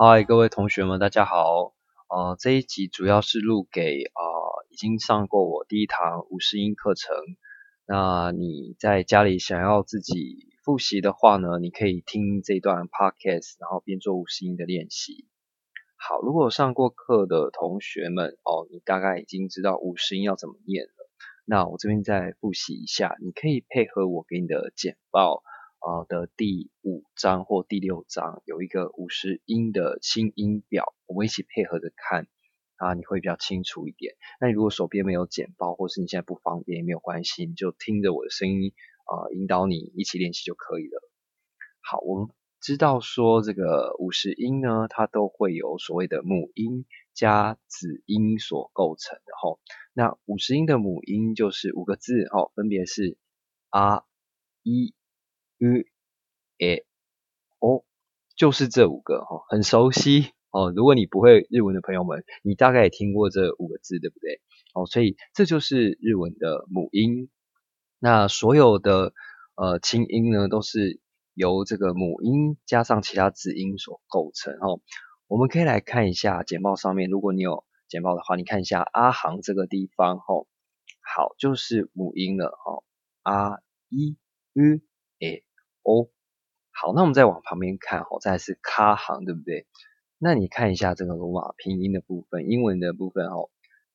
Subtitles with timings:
[0.00, 1.74] 嗨，各位同学们，大家好。
[2.08, 7.16] 呃，这一集主要是录给呃已经上过我第一堂五十音课程。
[7.84, 15.26] 那你在家里想要自己复习的话呢，你可以听这段 podcast，然后边做五十音的练习。
[15.96, 21.10] 好，如果上过课的同学们哦，你大概已经知道五十音要怎么念了。
[21.44, 25.42] 那我这边再复习一下，你可以配合我给你的简报。
[25.78, 32.26] 啊的第五章或第六章有一个五十音的清音表，我们一起配合着看
[32.76, 34.16] 啊，你会比较清楚一点。
[34.40, 38.72] 那你如果手边没有简报，或是你现在不方便也没有关系，你就听着我的声音
[39.04, 41.00] 啊，引导你一起练习就可以了。
[41.80, 42.28] 好，我们
[42.60, 49.60] 知道说这个五十音呢，它都会有所谓的母音加子音所构成的吼。
[49.92, 53.16] 那五十音的母音就是五个字哦，分别是
[53.70, 54.02] 啊、
[54.64, 54.92] 一。
[55.58, 55.84] U
[56.58, 56.84] a
[57.58, 57.84] o
[58.36, 60.72] 就是这五个哈，很熟悉哦。
[60.74, 64.40] 如果你不会日文的朋友们，你大概也听过这五个字，对不对？
[64.74, 67.28] 哦，所以这就是日文的母音。
[67.98, 69.12] 那所有的
[69.56, 71.00] 呃清音呢，都是
[71.34, 74.80] 由这个母音加上其他子音所构成哦。
[75.26, 80.46] 我们可以来看一下简报上面，如果你有简报的话，你看一下阿行这个地方哦，
[81.02, 82.84] 好，就是母音了哦，
[83.22, 84.16] 啊一
[84.52, 84.80] u
[85.18, 85.47] a。
[85.88, 86.10] 哦，
[86.70, 89.66] 好，那我们再往旁边看，哦，再是卡行，对不对？
[90.18, 93.50] 那你看一下这个罗马拼音的部分，英文的部分，哦，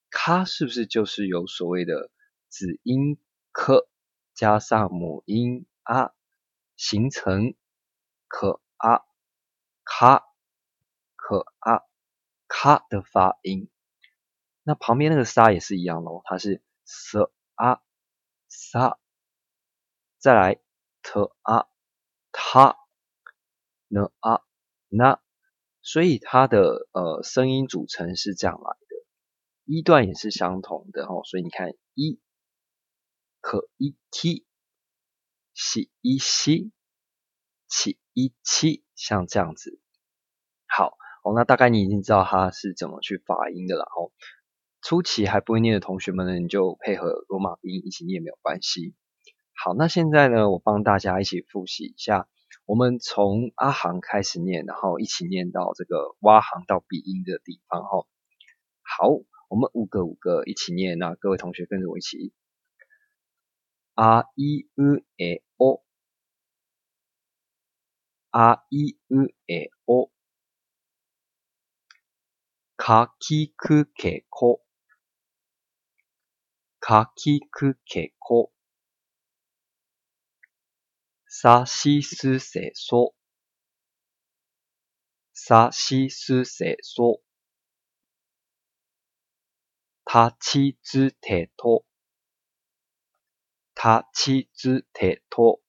[0.09, 2.09] 卡是不是就是有所谓的
[2.49, 3.19] 子音
[3.51, 3.87] 科
[4.33, 6.13] 加上母音啊，
[6.75, 7.53] 形成
[8.27, 9.01] 可啊
[9.83, 10.23] 卡
[11.15, 11.83] 可啊
[12.47, 13.69] 卡的发音？
[14.63, 17.81] 那旁边那个沙也是一样咯，它是 s 啊
[18.47, 18.97] 沙，
[20.19, 20.55] 再来
[21.01, 21.67] t 啊。
[22.33, 22.75] 它
[23.87, 24.41] 呢啊
[24.89, 25.21] 那，
[25.81, 29.05] 所以它的呃声音组成是这样来的，
[29.63, 32.19] 一段也是相同的哦，所以你看一
[33.39, 34.45] 可一 t，
[35.53, 36.71] 西一西，
[37.67, 39.79] 起一七，像这样子。
[40.67, 44.11] 好哦，那大概你已经知道它是怎么去发音的了哦。
[44.81, 48.95] 初期还不会念的同学们呢，你就配合罗马音一起念没有关系。
[49.54, 52.28] 好，那现在呢，我帮大家一起复习一下。
[52.64, 57.82] 我们从阿行开始念，然后一起念到这个蛙行到鼻音的地方。
[57.82, 58.06] 哈，
[58.82, 59.08] 好，
[59.48, 60.98] 我们五个五个一起念。
[60.98, 62.32] 那各位同学跟着我一起。
[63.94, 65.82] 啊一 u a o，
[68.30, 70.10] 啊一 u a o，
[72.76, 74.60] かきくけこ、
[76.78, 78.51] かきくけこ。
[81.35, 83.15] さしすせそ、
[85.33, 87.21] さしすせそ、
[90.05, 91.85] たちつてと、
[93.73, 95.59] たちつてと、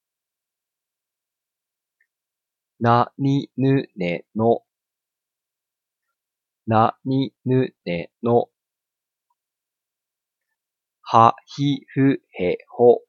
[2.78, 4.64] なにぬねの、
[6.66, 8.50] なにぬねの、
[11.00, 13.00] はひふへほ、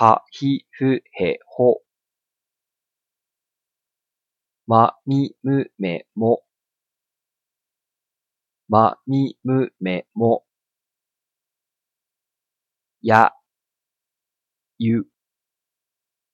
[0.00, 1.80] はひふへほ。
[4.68, 6.44] まみむめも。
[8.68, 10.44] まみむめも。
[13.02, 13.32] や、
[14.78, 15.08] ゆ、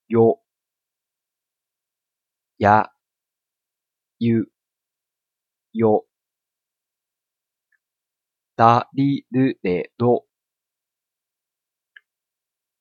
[0.08, 0.40] よ。
[2.58, 2.90] や、
[4.18, 4.48] ゆ、
[5.72, 6.04] よ。
[8.56, 10.26] だりるれど。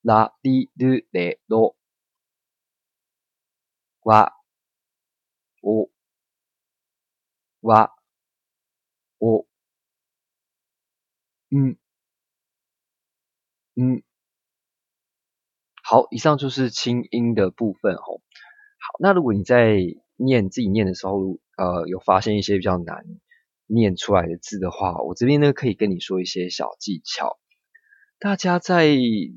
[0.04, 1.74] ラリルレロ
[4.04, 4.32] ワ
[5.62, 5.88] オ
[7.62, 7.90] ワ
[9.20, 9.44] オ
[11.50, 11.76] 嗯
[13.76, 14.02] 嗯，
[15.82, 18.22] 好，以上就是清音的部分吼。
[18.78, 19.78] 好，那如果你在
[20.16, 23.04] 念自己念的时候，呃，有发现一些比较难
[23.66, 27.38] 念出来的字的话，我这边呢可以跟你说一些小技巧。
[28.23, 28.87] 大家在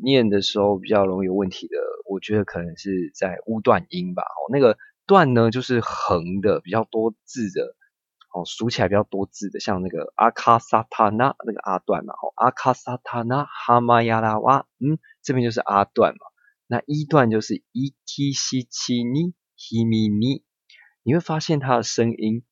[0.05, 1.77] 念的时候比较容易有问题的，
[2.09, 4.23] 我觉得可能是在乌断音吧。
[4.23, 4.79] 哦，那个
[5.09, 7.75] 断呢就是横的，比较多字的，
[8.33, 16.21] 哦，数起来比较多字的，像那个阿卡萨塔那那个阿段嘛，哦，阿卡萨塔那哈玛亚拉哇，嗯，这边就是阿段嘛。
[16.69, 20.45] 那一段就是伊提西奇尼希米尼，
[21.03, 22.45] 你会发现它的声音，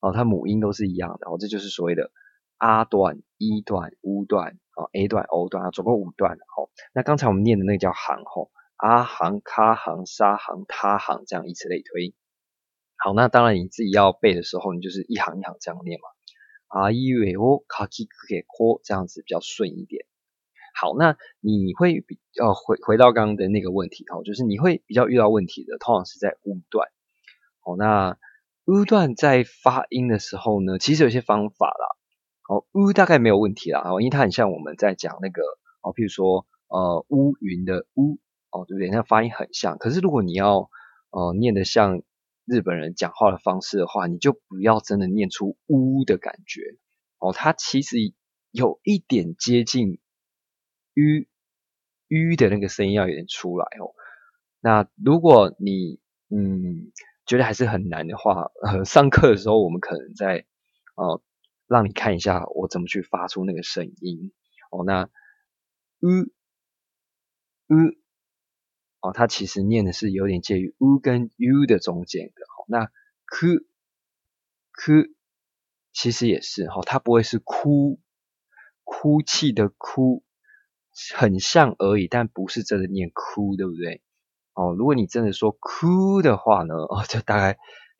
[0.00, 2.10] 哦，它母音都是一样的，哦，这就是所谓的
[2.58, 4.58] 阿段、一段、乌段。
[4.76, 6.70] 啊，A 段、O 段啊，总共五段吼。
[6.92, 12.14] 那刚才我们念的那个叫行吼，阿行、卡行、沙行、他行，这样以此类推。
[12.98, 16.08] 好，那当然你自己要背的时候，你就是一行一行这样念嘛。
[16.66, 20.04] 啊，伊维哦，卡基给科这样子比较顺一点。
[20.78, 26.90] 好，那你会比呃回回到刚刚的那个问题哦，就是你会比较遇到问题的，通常是在乌段。
[27.64, 28.18] 哦，那
[28.66, 31.95] 乌段在发音的时候呢，其实有些方法啦。
[32.48, 35.42] 哦，乌大概没有问题啦，哦，因为它很像我们在讲那个
[35.82, 38.18] 哦，譬如说呃乌云的乌，
[38.50, 38.88] 哦，对不对？
[38.90, 39.78] 那发音很像。
[39.78, 40.70] 可是如果你要
[41.10, 42.02] 呃念的像
[42.44, 46.62] 日本人讲话的方式的话，你就不要真的念出乌的感觉。
[47.18, 47.96] 哦，它其实
[48.50, 49.98] 有一点接近。
[50.98, 51.28] 吁
[52.08, 53.92] 吁的那个声音要有点出来哦。
[54.62, 56.00] 那如果你
[56.30, 56.90] 嗯
[57.26, 60.46] 觉得还是很难的话，呃，上课的时候我们可能在
[60.94, 61.20] 呃
[61.66, 64.32] 让你看一下我怎么去发出那个声音
[64.70, 64.84] 哦。
[64.84, 65.08] 那
[66.00, 66.32] 吁
[67.68, 67.98] 吁
[69.00, 72.42] 哦，它其实念的是有点介于 u 跟 u 的中间的。
[72.68, 72.86] 那
[73.26, 73.58] k
[74.72, 75.10] k
[75.92, 78.00] 其实也是哈，它不会是哭
[78.84, 80.22] 哭泣的哭。
[81.14, 84.00] 很像而已，但不是真的念哭，对不对？
[84.54, 87.58] 哦，如果你真的说哭的话呢，哦，就大概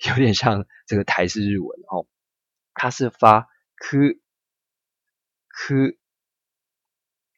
[0.08, 2.08] 有点像这个台式日文哦，
[2.72, 4.18] 它是发哭
[5.48, 5.96] 哭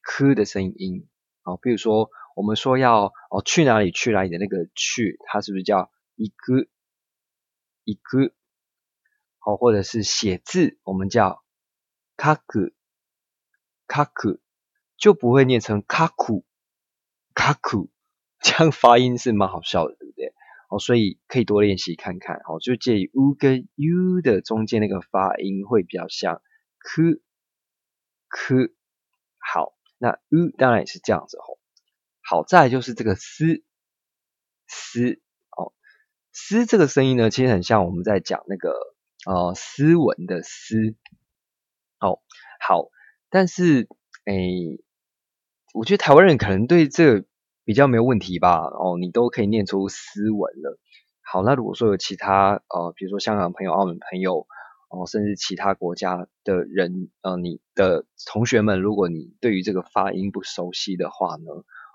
[0.02, 1.08] 哭的声音
[1.42, 1.58] 哦。
[1.60, 6.66] 比如说，我们说要哦去哪里去哪里的那个去，它是不是叫一个
[7.84, 8.32] 一个？
[9.40, 11.44] 哦，或者是写字，我们叫
[12.16, 12.72] 卡克
[13.86, 14.40] 卡克。
[14.98, 16.44] 就不会念成卡库
[17.32, 17.88] 卡库，
[18.40, 20.34] 这样发音是蛮好笑的，对不对？
[20.68, 22.36] 哦，所以可以多练习看看。
[22.36, 26.42] 哦，就介于 u 跟 u 的中间那个发音会比较像
[26.78, 27.20] k
[28.28, 28.72] k。
[29.38, 31.36] 好，那 u 当然也是这样子。
[31.38, 31.58] 哦，
[32.22, 33.62] 好在就是这个 s
[34.66, 35.20] s
[35.56, 35.72] 哦
[36.32, 38.72] s 这个声音呢，其实很像我们在讲那个
[39.26, 40.96] 呃斯文的斯。
[42.00, 42.20] 哦，
[42.60, 42.90] 好，
[43.30, 43.88] 但是
[44.24, 44.82] 诶。
[45.74, 47.27] 我觉得台湾人可能对这个
[47.68, 50.78] 比较没有问题吧，哦，你都可以念出斯文了。
[51.20, 54.46] 好，那如果说有其他呃，比如说香港朋友、澳门朋友，
[54.88, 61.44] 哦，甚至其他国家的人，呃，你的同学们，如果你对于这个发音不熟悉的话呢，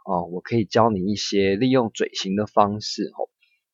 [0.05, 3.05] 哦，我可以教你一些利用嘴型的方式。
[3.05, 3.25] 哦，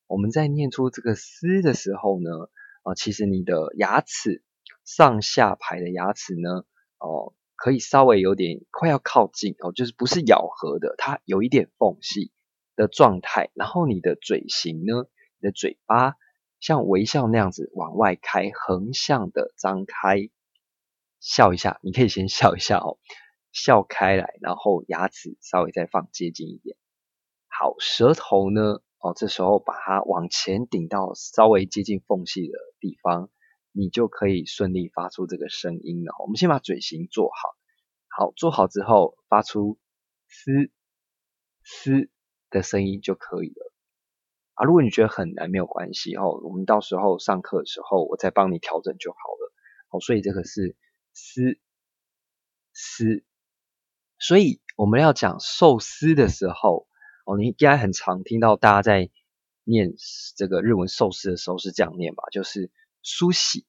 [0.06, 2.30] 我们在念出这个斯的时候呢，
[2.82, 4.42] 啊，其实你的牙齿
[4.86, 6.64] 上下排的牙齿呢，
[6.98, 7.34] 哦。
[7.60, 12.32] 可以稍微有点快要靠近哦，就是不是咬合的，它有一点缝隙
[12.74, 13.50] 的状态。
[13.52, 15.04] 然后你的嘴型呢，
[15.38, 16.14] 你的嘴巴
[16.58, 20.30] 像微笑那样子往外开，横向的张开，
[21.20, 21.78] 笑一下。
[21.82, 22.96] 你可以先笑一下哦，
[23.52, 26.78] 笑开来，然后牙齿稍微再放接近一点。
[27.46, 33.28] 好，舌头呢，哦，这时候把它往前顶到稍微接近缝隙的地方。
[33.72, 36.12] 你就可以顺利发出这个声音了。
[36.20, 37.56] 我们先把嘴型做好，
[38.08, 39.78] 好做好之后，发出
[40.26, 40.70] “嘶
[41.62, 42.10] 嘶”
[42.50, 43.72] 的声音就可以了。
[44.54, 49.52] 啊，如果你觉得很难，没有关系哦，我们到时候上课的时候，我再帮你调整就好了。
[49.88, 50.76] 好，所以这个是
[51.14, 51.60] “嘶
[52.72, 53.24] 嘶”。
[54.18, 56.88] 所以我们要讲寿司的时候，
[57.24, 59.10] 哦，你应该很常听到大家在
[59.62, 59.94] 念
[60.36, 62.24] 这个日文寿司的时候是这样念吧？
[62.32, 62.72] 就是。
[63.02, 63.66] 苏喜，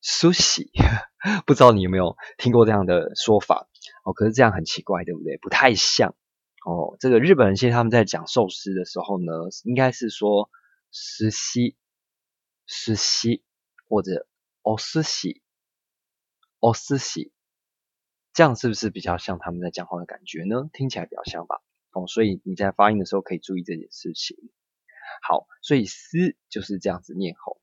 [0.00, 0.70] 苏喜，
[1.46, 3.68] 不知道你有没有听过这样的说法
[4.04, 4.12] 哦？
[4.12, 5.38] 可是这样很奇怪，对不对？
[5.38, 6.14] 不太像
[6.66, 6.96] 哦。
[7.00, 9.32] 这个日本人其实他们在讲寿司的时候呢，
[9.64, 10.50] 应该是说
[10.90, 11.76] 实西，
[12.66, 13.42] 实西
[13.88, 14.26] 或者
[14.62, 15.42] 哦斯喜，
[16.58, 17.32] 哦斯喜，
[18.32, 20.68] 这样是不是比较像他们在讲话的感觉呢？
[20.72, 21.60] 听起来比较像吧？
[21.92, 24.36] 哦，所以你在发音的时候可以注意这件事情。
[25.22, 27.59] 好，所以“思”就是这样子念吼。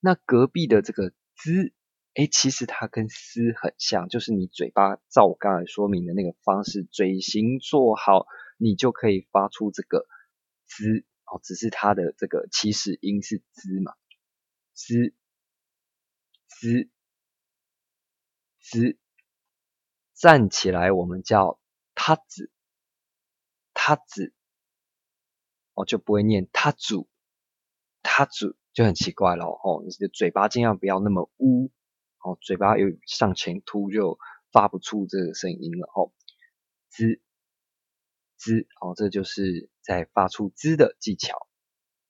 [0.00, 1.74] 那隔壁的这个“滋”，
[2.16, 8.26] 哎，其实它跟“嘶”很像，就是你嘴巴照我刚才说明的那个方式，嘴型做好，
[8.56, 10.06] 你就可以发出这个
[10.64, 11.38] “滋”哦。
[11.44, 13.92] 只是它的这个起始音是“滋”嘛
[14.72, 15.12] ，“滋
[16.48, 16.88] ”“滋
[18.58, 18.98] ”“滋”，
[20.16, 21.60] 站起来我们叫
[21.94, 22.50] “他子
[23.74, 24.32] ”，“他子”，
[25.74, 27.06] 哦，就不会念“他主
[28.02, 28.56] ”，“他主”。
[28.72, 31.70] 就很奇怪了哦，你的嘴巴尽量不要那么呜
[32.22, 34.18] 哦，嘴巴又向前凸，就
[34.52, 36.12] 发不出这个声音了哦。
[36.88, 37.20] 滋
[38.36, 41.48] 滋哦，这就是在发出滋的技巧。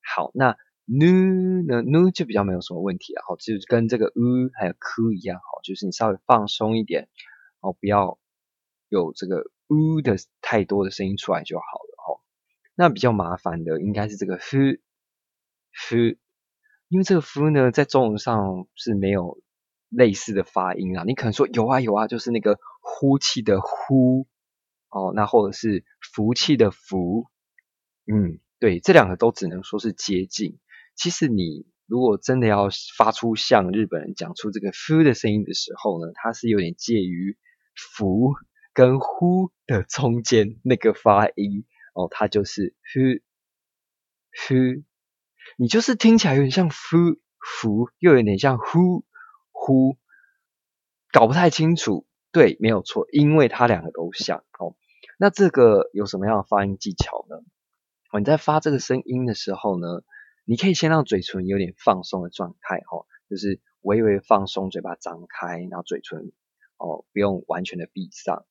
[0.03, 7.09] 好，那 nu 呢？nu 就比较没有什么问题了，哦，就跟这个 u 还有 k 一样，哦，就是你稍微放松一点
[7.59, 8.19] 哦，不要
[8.89, 12.21] 有这个 u 的太多的声音出来就好了哦。
[12.75, 16.17] 那比较麻烦的应该是这个 h，h。
[16.91, 19.41] 因为这个 f 呢，在中文上是没有
[19.87, 21.05] 类似的发音啊。
[21.07, 24.27] 你可能说有啊有啊，就是那个呼气的呼
[24.89, 27.27] 哦，那或者是福气的福，
[28.11, 30.59] 嗯，对，这两个都只能说是接近。
[30.93, 32.67] 其实你如果真的要
[32.97, 37.37] 发出像日本人讲出这个 f 的声音的时候呢，它是有点介于
[37.73, 38.33] 福
[38.73, 43.21] 跟呼的中间那个发音哦，它就是 hu
[44.35, 44.83] hu，
[45.57, 49.03] 你就是听起来有点像 fu 福，又有点像 hu
[49.51, 49.97] 呼，
[51.11, 52.05] 搞不太清楚。
[52.31, 54.75] 对，没有错，因为它两个都像哦。
[55.19, 57.37] 那这个有什么样的发音技巧呢？
[58.11, 59.87] 哦你在发这个声音的时候呢，
[60.45, 66.31] 你可以先让嘴唇有点放松的状态哦，就是微微放松，嘴巴张开，然后嘴唇
[66.77, 68.45] 哦不用完全的闭上。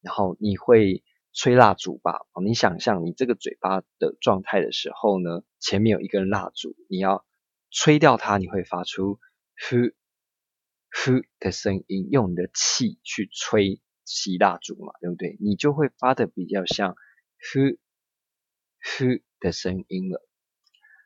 [0.00, 1.02] 然后你会
[1.34, 2.20] 吹蜡烛吧？
[2.44, 7.24] 你想象你这个嘴巴的状态的时候呢，前面有一根蜡烛，你要
[7.70, 9.18] 吹掉它，你会发出
[9.56, 9.94] 呼
[10.90, 15.38] 呼的声音，用你的气去吹熄蜡烛嘛，对不对？
[15.40, 17.78] 你就会发的比较像呼
[18.82, 20.26] 呼的声音了。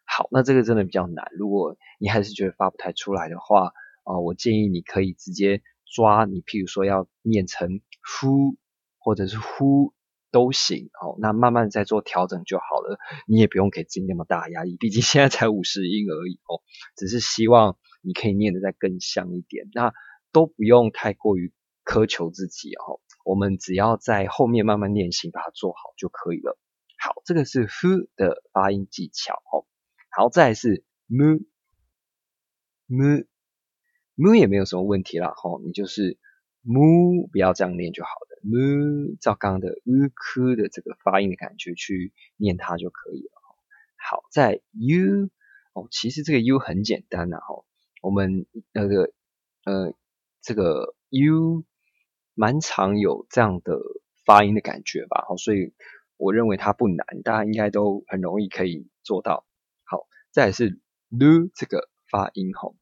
[0.05, 1.31] 好，那这个真的比较难。
[1.39, 3.73] 如果你还是觉得发不太出来的话，
[4.05, 8.57] 啊，我建议你可以直接抓你，譬如说要念成呼。
[8.99, 9.95] 或者是呼
[10.37, 12.99] 都行哦，那慢慢再做调整就好了。
[13.27, 16.61] 你也不用给自己那么大压力，毕竟现在才五十音而已哦。
[16.95, 19.95] 只是希望你可以念得再更像一点，那
[20.33, 21.55] 都不用太过于
[21.87, 23.01] 苛求自己哦。
[23.25, 26.59] 我们只要在后面慢慢练习，把它做好就可以了。
[26.99, 29.65] 好，这个是 h 的发音技巧哦。
[30.11, 31.47] 好，再来是 mu
[32.91, 33.27] mu
[34.17, 36.19] mu 也没有什么问题啦吼，你就是
[36.63, 38.26] mu 不要这样念就好了。
[38.43, 43.33] Mu 照刚刚的 u k 的这个发音的感觉去念它就可以了。
[43.97, 45.29] 好，在 u
[45.73, 47.65] 哦，其实这个 u 很简单呐哈，
[48.03, 49.13] 我们那个
[49.65, 49.95] 呃
[50.43, 51.65] 这个 u
[52.35, 53.81] 蛮常有这样的
[54.25, 55.73] 发音的感觉吧，好，所以
[56.17, 59.47] 我认为它不难，大家应该都很容易可以做到。
[59.85, 62.73] 好，再是 lu 这个发音哈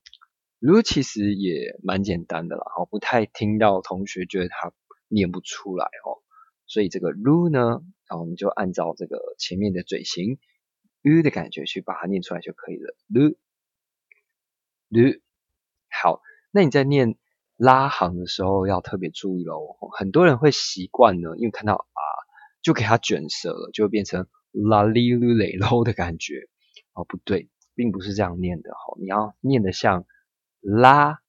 [0.60, 4.72] ，lu 其实也蛮简单的啦，好，不太听到同学觉得它。
[5.14, 6.18] 念不出来哦，
[6.66, 10.38] 所以这个 lu 呢，然后我们就按照这个前面的嘴型
[11.02, 12.96] u 的感觉去把它念出来就可以了。
[13.08, 13.36] lu
[14.88, 15.20] u
[15.88, 17.16] 好，那你在念
[17.56, 19.76] 拉行的时候要特别注意喽。
[19.96, 22.02] 很多人会习惯呢，因为看到啊
[22.60, 26.48] 就给它卷舌了，就会变成 la li lu le lo 的感觉
[26.92, 30.04] 哦，不对，并不是这样念的哈，你要念的像
[30.60, 31.20] 拉。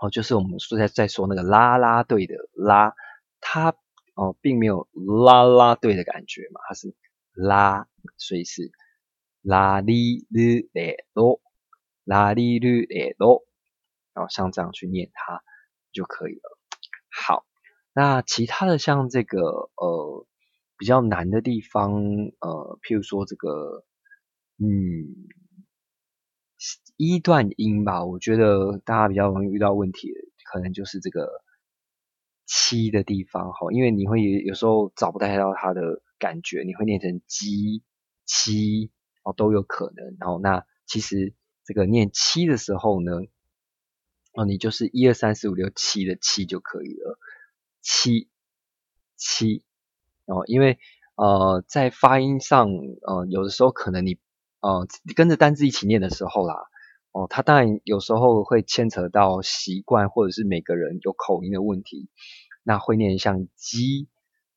[0.00, 2.94] 哦，就是我们说在在说那个拉拉队的拉，
[3.40, 3.74] 它
[4.14, 4.88] 哦并没有
[5.26, 6.94] 拉拉队的感觉嘛，它是
[7.34, 8.72] 拉，所以是
[9.42, 11.42] 拉哩噜嘞哆，
[12.04, 13.44] 拉哩噜嘞哆，
[14.14, 15.42] 然后像这样去念它
[15.92, 16.58] 就可以了。
[17.10, 17.44] 好，
[17.92, 20.26] 那其他的像这个呃
[20.78, 21.92] 比较难的地方，
[22.40, 23.84] 呃譬如说这个
[24.56, 25.28] 嗯。
[27.02, 31.42] 一段音吧，我觉得大家比较容易遇到问题的，可能就是这个
[32.44, 37.82] 七的地方哈，因为你会有时候找不太到它的感觉，你会念成鸡
[38.26, 38.90] 七
[39.22, 40.14] 哦都有可能。
[40.20, 41.32] 然后那其实
[41.64, 43.12] 这个念七的时候呢，
[44.34, 47.18] 哦你就是一二三四五六七的七就可以了，
[47.80, 48.28] 七
[49.16, 49.64] 七
[50.26, 50.78] 哦，因为
[51.14, 52.68] 呃在发音上
[53.06, 54.18] 呃有的时候可能你
[54.60, 56.66] 呃跟着单字一起念的时候啦。
[57.12, 62.08] 哦，它当然有时候会牵扯到习惯，或者是每个人有口音的问题。
[62.62, 64.08] 那会念像鸡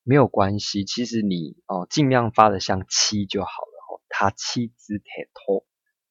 [0.04, 3.96] 没有关系，其实你哦尽量发的像七就好了。
[3.96, 5.66] 哦，他七字铁头，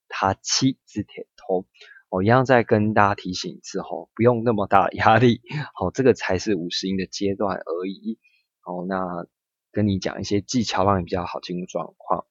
[0.08, 1.66] 他七字铁托。
[2.08, 5.42] 哦，一样再跟大家提醒一次哦，不用那么大的压力。
[5.78, 8.18] 哦，这个才是五十音的阶段而已。
[8.64, 9.26] 哦，那
[9.70, 12.26] 跟你讲一些技巧，让你比较好进入状况。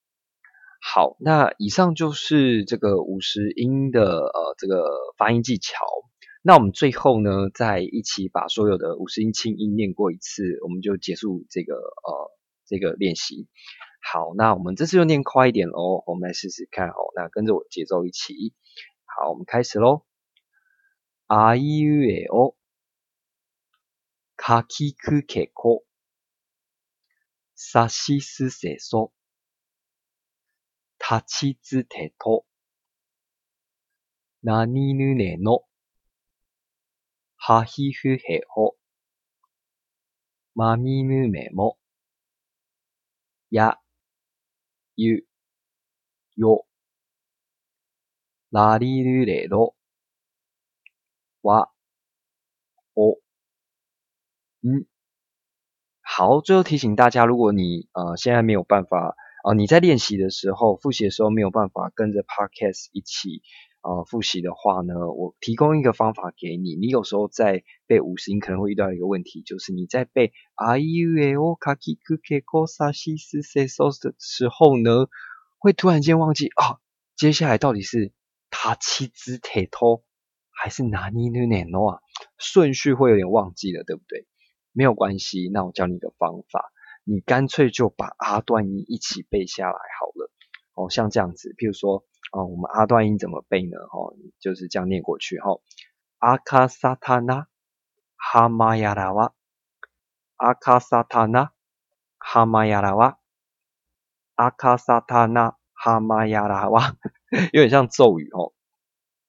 [0.81, 5.85] 好，那以上就是这个五十音的呃这个发音技巧。
[6.43, 12.31] 那我们最后呢，再一起把所有的五十音清音念过一次，我们就结束这个呃
[12.67, 13.49] 这个练习。
[14.01, 16.95] 好，那我们这次就念快一点喽，我们来试试看哦。
[17.17, 18.55] 那跟着我节奏一起，
[19.05, 20.03] 好，我们开始喽。
[21.29, 22.55] あいうえお、
[24.37, 25.83] かきくけこ、
[27.57, 29.11] さしすせそ。
[31.12, 32.46] 立ちつてと、
[34.44, 35.64] なにぬねの、
[37.36, 38.76] はひふへほ、
[40.56, 41.78] まみむめも、
[43.50, 43.78] や、
[44.96, 45.26] ゆ、
[46.38, 46.66] よ、
[48.52, 49.74] 拉里吕雷罗
[51.42, 51.72] 哇
[52.96, 53.18] 哦
[54.64, 54.86] 嗯，
[56.04, 63.42] 好，最后提醒大家，如果你呃现在没有办法啊，你在练习的时候复习的时候没有办法跟着 podcast 一起。
[63.84, 66.76] 呃，复习的话呢，我提供一个方法给你。
[66.76, 73.18] 你有时候在背五十音可能会遇到一个问题，就是你在背 i u e o k a k i k u k ko sa s i
[73.18, 75.08] s se so 的时候呢，
[75.58, 76.78] 会突然间忘记啊，
[77.18, 78.12] 接下来到底是
[78.52, 80.04] 他七只铁头
[80.52, 82.00] 还是哪里努内诺啊？
[82.38, 84.28] 顺序会有点忘记了，对不对？
[84.74, 86.72] 没有关系，那我教你一个方法，
[87.04, 90.32] 你干脆就把阿段音一起背下来好了。
[90.74, 92.06] 哦，像这样子，譬如说。
[92.34, 93.78] 哦，我们阿段音怎么背呢？
[93.78, 95.38] 哦，就是这样念过去。
[95.40, 95.60] 哈，
[96.18, 97.46] 阿卡萨塔那
[98.16, 99.34] 哈玛亚拉瓦，
[100.38, 101.52] 阿卡萨塔那
[102.18, 103.20] 哈玛亚拉瓦，
[104.36, 106.96] 阿卡萨塔那哈玛亚拉瓦，
[107.52, 108.54] 有点像咒语哦。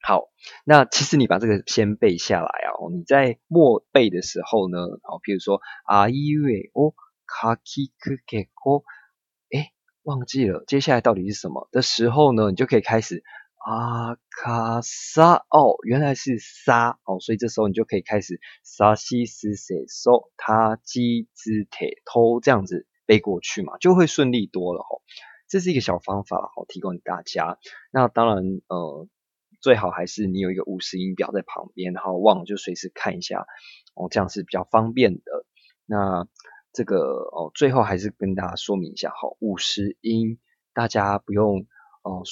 [0.01, 0.29] 好，
[0.63, 2.71] 那其实你把这个先背下来啊。
[2.89, 6.93] 你在默背的时候呢，好，譬如说啊伊维哦
[7.25, 8.83] 卡基克给哦。
[10.05, 12.49] 忘记了接下来到底是什么的时候呢？
[12.49, 13.23] 你就可以开始
[13.65, 24.99] 阿卡沙哦，原来是沙哦，所以这时候你就可以开始沙西斯塞索他基之铁偷这样子背过去嘛，就会顺利多了哦。
[25.47, 27.57] 这是一个小方法哦，提供给大家。
[27.89, 29.07] 那当然呃，
[29.61, 33.45] 最好还是你有一个五十音表在旁边，然后忘了就随时看一下
[33.95, 35.45] 哦，这样是比较方便的。
[35.85, 36.27] 那。
[36.73, 40.39] 这个哦，最后还是跟大家说明一下哈，五十音
[40.73, 41.67] 大家不用
[42.01, 42.23] 哦，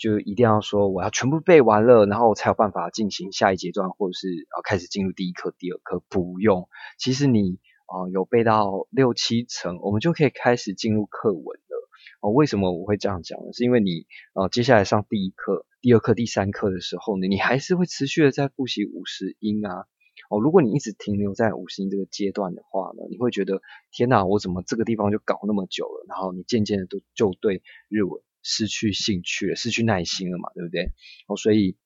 [0.00, 6.68] 就一定要说我要全部背完了，然后才有办法进行下一阶段，或者是啊开始进入第一课、第二课，不用。
[6.98, 11.88] 其实你啊有背到六七成，我们就可以开始进入课文了。
[12.20, 13.52] 哦，为什么我会这样讲呢？
[13.52, 19.86] 是因为你啊接下来上第一课、第二课、第三课的时候呢，你还是会持续的在复习五十音啊。
[20.32, 26.06] 哦，如果你一直停留在五十音这个阶段的话呢，你会觉得天哪，我怎么这个地方就搞那么久了？
[26.08, 30.92] 然后你渐渐的都就对日文失去兴趣了，失去耐心了嘛，对不对？
[31.28, 31.76] 哦，所以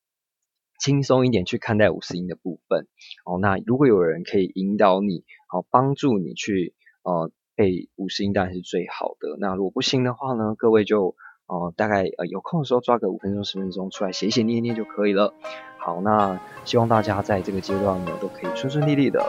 [0.79, 2.87] 轻松一点去看待五十音的部分。
[3.25, 9.35] 哦，那如果有人可以引导你，好帮助你去呃背五十音，当然是最好的。
[9.41, 11.17] 那如果不行的话呢，各位就。
[11.47, 15.33] 哦，大概呃有空的时候抓个五分钟十分钟出来写写念念就可以了。
[15.77, 19.25] 好，那希望大家在这个阶段呢都可以顺顺利利的。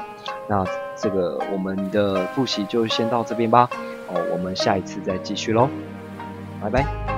[0.48, 0.64] 那
[0.96, 3.70] 这个我们的复习就先到这边吧。
[4.08, 5.68] 哦，我们下一次再继续喽，
[6.60, 7.17] 拜拜。